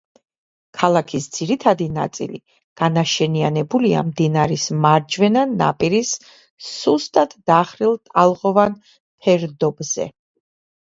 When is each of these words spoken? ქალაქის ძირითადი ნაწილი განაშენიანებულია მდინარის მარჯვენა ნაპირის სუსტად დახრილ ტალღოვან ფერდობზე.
ქალაქის 0.83 1.27
ძირითადი 1.35 1.85
ნაწილი 1.97 2.39
განაშენიანებულია 2.81 4.01
მდინარის 4.09 4.67
მარჯვენა 4.87 5.45
ნაპირის 5.61 6.17
სუსტად 6.73 7.39
დახრილ 7.53 7.97
ტალღოვან 8.11 8.79
ფერდობზე. 8.93 10.13